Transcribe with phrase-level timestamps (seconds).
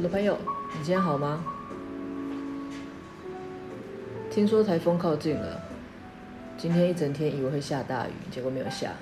[0.00, 0.34] 我的朋友，
[0.72, 1.44] 你今天好吗？
[4.30, 5.60] 听说台风靠近了，
[6.56, 8.92] 今天一整天以为会下大雨，结果没有下。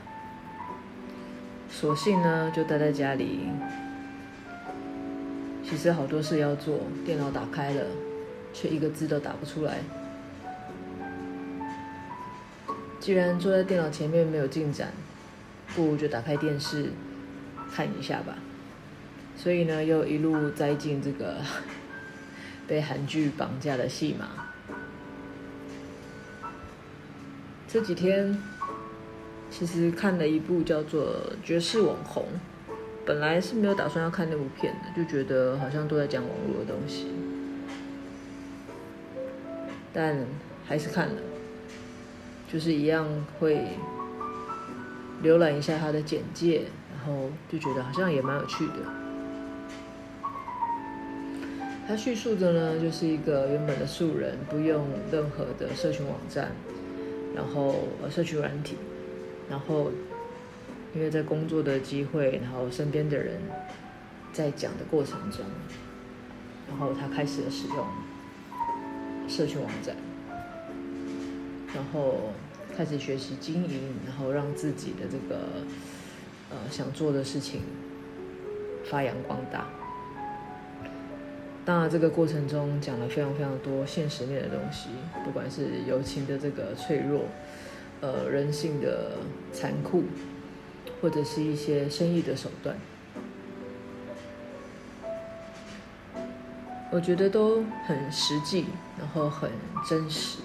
[1.71, 3.47] 索性呢，就待在家里。
[5.63, 7.83] 其实好多事要做，电脑打开了，
[8.53, 9.79] 却一个字都打不出来。
[12.99, 14.93] 既然坐在电脑前面没有进展，
[15.77, 16.91] 不如就打开电视
[17.73, 18.37] 看一下吧。
[19.39, 21.37] 所以呢，又一路栽进这个
[22.67, 24.27] 被韩剧绑架的戏码。
[27.69, 28.37] 这几天
[29.49, 31.15] 其实看了一部叫做
[31.47, 32.25] 《绝世网红》，
[33.07, 37.07] 本来是没有打算要看那部片的，就觉得好像都在讲网络的东西，
[39.93, 40.27] 但
[40.67, 41.23] 还是看了，
[42.53, 43.07] 就是一样
[43.39, 43.69] 会
[45.23, 46.65] 浏览一下他的简介，
[46.97, 48.75] 然后就觉得好像也蛮有趣的。
[51.89, 56.53] 他叙述的呢，就是一个原本的素人，不用任何的社群网站，
[57.35, 58.77] 然后呃社群软体，
[59.49, 59.91] 然后
[60.95, 63.41] 因为在工作的机会，然后身边的人
[64.35, 65.43] 在讲的过程中，
[66.69, 67.87] 然后他开始了使用
[69.27, 69.97] 社群网站，
[71.75, 72.35] 然后
[72.77, 75.41] 开始学习经营，然后让自己的这个
[76.51, 77.63] 呃想做的事情
[78.85, 79.67] 发扬光大。
[81.69, 84.89] 那，这个过程中讲了非常非常多现实面的东西，
[85.23, 87.27] 不管是友情的这个脆弱，
[88.01, 89.19] 呃，人性的
[89.53, 90.05] 残酷，
[91.03, 92.75] 或者是一些生意的手段，
[96.91, 98.65] 我觉得都很实际，
[98.99, 99.51] 然后很
[99.87, 100.39] 真实，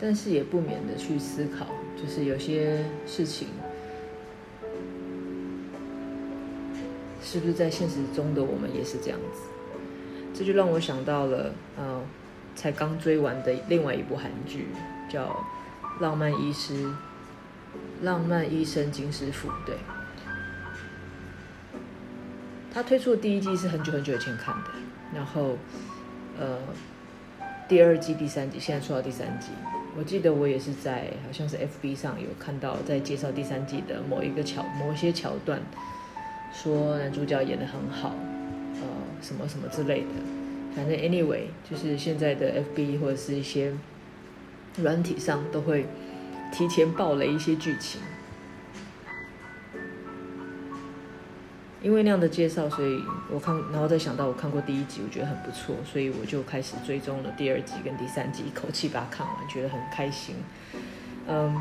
[0.00, 3.46] 但是也不免的去思考，就是有些事情。
[7.36, 9.42] 是不是在现实中的我们也是这样子？
[10.32, 12.00] 这就让我想到了，呃，
[12.54, 14.68] 才刚追完的另外一部韩剧，
[15.06, 15.26] 叫
[16.02, 16.86] 《浪漫医师》，
[18.00, 19.50] 浪漫医生金师傅。
[19.66, 19.76] 对，
[22.72, 24.70] 他推出的第一季是很久很久以前看的，
[25.14, 25.58] 然后，
[26.40, 26.56] 呃，
[27.68, 29.48] 第二季、第三季现在出到第三季，
[29.94, 35.60] 我记得我也是在好像是 FB 上有看到，在介绍第三季的某一个桥、某一些桥段。
[36.52, 38.14] 说男主角演得很好，
[38.74, 38.86] 呃，
[39.20, 40.06] 什么什么之类的，
[40.74, 43.72] 反正 anyway，就是现在的 FB 或者是一些
[44.78, 45.86] 软体上都会
[46.52, 48.00] 提前爆雷一些剧情，
[51.82, 52.98] 因为那样的介绍，所以
[53.30, 60.34] 我看，然后再想到我看过第一集，我觉得很不错，所以我就开始追踪了第二集跟第三集，一口气把它看完，觉得很开心，
[61.28, 61.54] 嗯。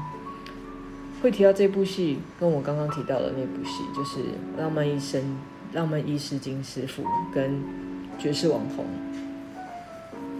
[1.26, 4.20] 会提到这部戏，跟我刚刚提到的那部戏，就是
[4.60, 5.20] 《浪漫医生》
[5.76, 7.02] 《浪漫医师金师傅》
[7.34, 7.52] 跟
[8.20, 8.86] 《绝世网红》。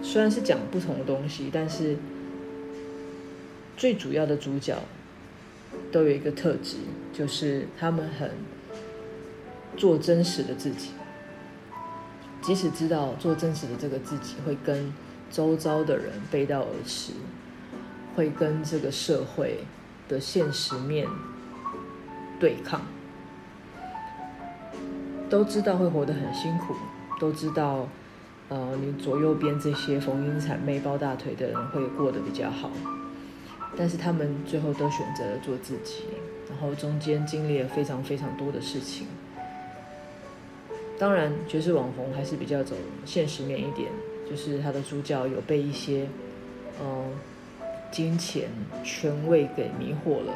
[0.04, 1.98] 虽然是讲不同的东西，但是
[3.76, 4.78] 最主要的主角
[5.92, 6.76] 都有一个特质，
[7.12, 8.30] 就是他们很
[9.76, 10.92] 做真实的自己，
[12.44, 14.94] 即使知道做真实的这个自己会跟
[15.32, 17.14] 周遭的人背道而驰，
[18.16, 19.62] 会跟这个社会。
[20.08, 21.08] 的现实面
[22.40, 22.82] 对抗，
[25.30, 26.76] 都知道会活得很辛苦，
[27.20, 27.88] 都知道，
[28.50, 32.70] 呃，你左右边这些逢迎谄媚、抱大腿的人会过得比较好，
[33.78, 36.04] 但是他们最后都选择了做自己，
[36.50, 39.08] 然后中间经历了非常非常多的事情。
[40.98, 42.74] 当然，绝世网红还是比较走
[43.06, 43.92] 现实面一点，
[44.30, 46.08] 就是他的主角有被一些，
[46.82, 47.12] 嗯、
[47.96, 48.50] 金钱、
[48.84, 50.34] 权位给迷惑了。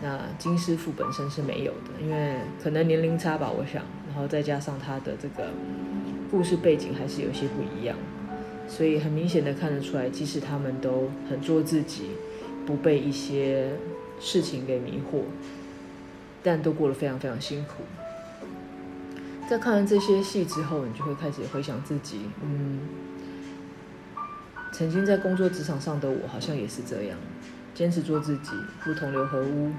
[0.00, 5.50] 那金师傅本身是没有的，因为可能年龄差吧，我想，然后再加上他的这个
[6.30, 7.94] 故事背景还是有些不一样，
[8.66, 12.12] 所以很明显的看得出来，即使他们都很做自己，
[12.64, 13.68] 不被一些
[14.18, 15.24] 事情给迷惑，
[16.42, 17.84] 但都过得非常非常辛苦。
[19.50, 22.80] 在看完这些戏之后，你就会开始回想自己，嗯。
[24.76, 27.16] 曾经在工作职场上的我，好像也是这样，
[27.76, 28.50] 坚持做自己，
[28.82, 29.70] 不同流合污。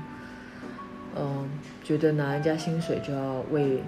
[1.18, 1.50] 嗯，
[1.84, 3.84] 觉得拿人家薪水就要为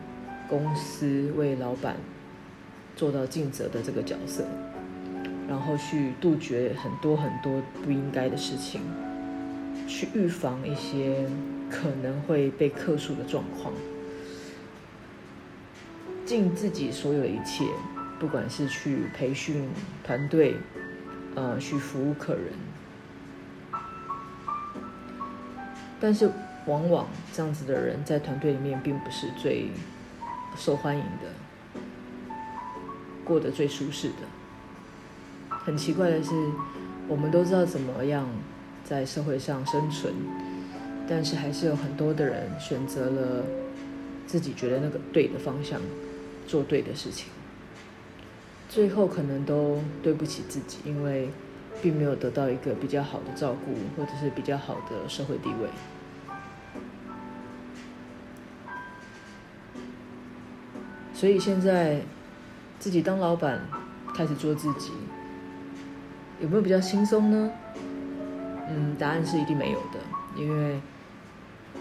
[0.50, 1.96] 公司、为老板
[2.98, 4.44] 做到尽责的这个角色，
[5.48, 8.82] 然后去杜绝很多很多不应该的事情，
[9.88, 11.26] 去预防一些
[11.72, 13.74] 可能会被客诉的状况，
[16.26, 17.64] 尽自己所有的一切，
[18.20, 19.70] 不管是去培训
[20.04, 20.58] 团队。
[21.38, 22.52] 呃，去服务客人，
[26.00, 26.32] 但是
[26.66, 29.70] 往往这样子的人在团队里面并不是最
[30.58, 32.26] 受欢迎的，
[33.24, 34.16] 过得最舒适的。
[35.50, 36.32] 很奇怪的是，
[37.08, 38.28] 我们都知道怎么样
[38.84, 40.12] 在社会上生存，
[41.08, 43.44] 但是还是有很多的人选择了
[44.26, 45.80] 自己觉得那个对的方向，
[46.48, 47.30] 做对的事情，
[48.70, 51.30] 最后可能都对不起自己，因为
[51.82, 55.70] 并没有得到一个比较好的照顾，或者是比较好的社会地位。
[61.14, 62.02] 所以现在
[62.78, 63.62] 自己当老板，
[64.14, 64.92] 开始做自己，
[66.40, 67.52] 有没有比较轻松呢？
[68.70, 70.00] 嗯，答案是一定没有的，
[70.36, 70.80] 因为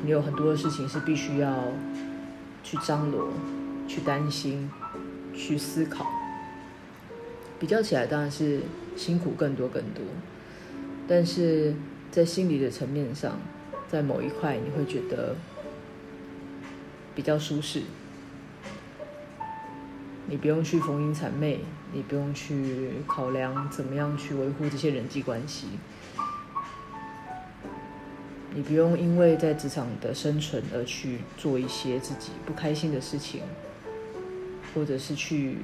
[0.03, 1.53] 你有很多的事情是必须要
[2.63, 3.29] 去张罗、
[3.87, 4.71] 去担心、
[5.35, 6.07] 去思考。
[7.59, 8.61] 比较起来，当然是
[8.97, 10.05] 辛苦更多更多，
[11.09, 11.75] 但是
[12.11, 13.39] 在心理的层面上，
[13.89, 15.35] 在某一块你会觉得
[17.15, 17.83] 比较舒适。
[20.29, 21.61] 你不用去逢迎谄媚，
[21.93, 25.69] 你不用去考量怎么样去维护这些人际关系，
[28.53, 33.43] 你不用因为在职场的生存而去做一些自己不开心的事情，
[34.75, 35.59] 或者是去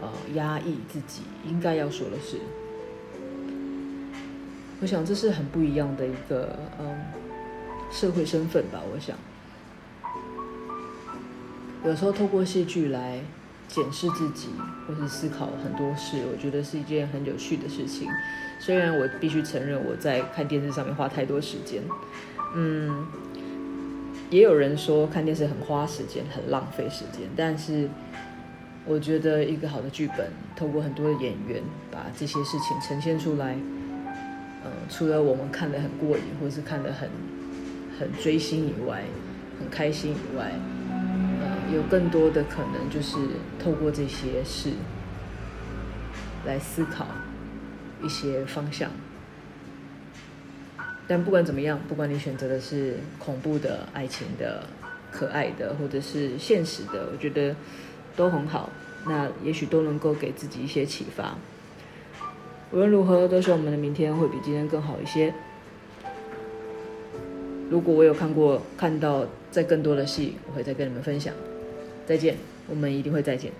[0.00, 2.38] 呃压抑自己应该要说的事。
[4.80, 6.96] 我想这是很不一样的一个嗯
[7.90, 8.80] 社会身份吧。
[8.92, 9.16] 我想
[11.84, 13.20] 有时候透过戏剧来。
[13.68, 14.50] 检视自己，
[14.86, 18.08] 或是思考很多事，我觉得是一件很有趣的事情。
[18.60, 21.82] 虽然我必须承认我在看电视上面花太多时间，
[22.54, 23.04] 嗯，
[24.30, 27.28] 也有人说看电视很花时间，很浪费时间。
[27.36, 27.90] 但是
[28.86, 33.56] 我觉得一个好的剧本，透过很多的演员把这些事情呈现出来，
[34.64, 37.10] 嗯，除了我们看得很过瘾，或是看得很
[37.98, 39.02] 很追星以外，
[39.58, 40.52] 很开心以外。
[41.38, 43.16] 呃有更多的可能，就是
[43.58, 44.70] 透过这些事
[46.46, 47.06] 来思考
[48.02, 48.88] 一些方向。
[51.08, 54.64] 但不管怎么样，不管你选择的是恐怖的、爱情的、
[55.10, 57.54] 可爱的，或者是现实的，我觉得
[58.16, 58.70] 都很好。
[59.06, 61.36] 那也许都能够给自己一些启发。
[62.72, 65.32] 无论如何，都希望我们的明天会比今天更好一些。
[67.70, 71.32] 如果我有看过、看到再更多的戏，我会再跟你们分享。
[72.04, 72.36] 再见，
[72.68, 73.52] 我们一定会再见。